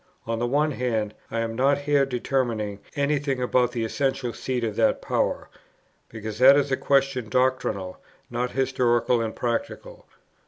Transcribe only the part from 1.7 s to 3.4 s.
here determining any thing